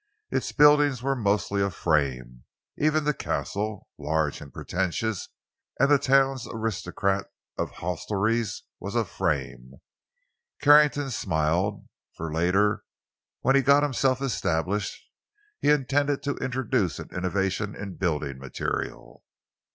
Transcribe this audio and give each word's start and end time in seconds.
Its 0.31 0.51
buildings 0.51 1.03
were 1.03 1.15
mostly 1.15 1.61
of 1.61 1.75
frame—even 1.75 3.03
the 3.03 3.13
Castle, 3.13 3.87
large 3.99 4.41
and 4.41 4.51
pretentious, 4.51 5.29
and 5.79 5.91
the 5.91 5.99
town's 5.99 6.47
aristocrat 6.47 7.27
of 7.55 7.69
hostelries, 7.69 8.63
was 8.79 8.95
of 8.95 9.07
frame. 9.07 9.73
Carrington 10.59 11.11
smiled, 11.11 11.85
for 12.15 12.33
later, 12.33 12.83
when 13.41 13.53
he 13.53 13.59
had 13.59 13.67
got 13.67 13.83
himself 13.83 14.23
established, 14.23 14.99
he 15.59 15.69
intended 15.69 16.23
to 16.23 16.35
introduce 16.37 16.97
an 16.97 17.09
innovation 17.15 17.75
in 17.75 17.95
building 17.97 18.39
material. 18.39 19.23